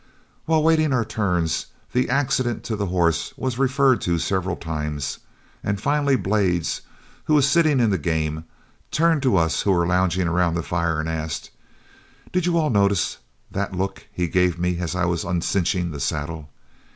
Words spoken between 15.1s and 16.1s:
uncinching the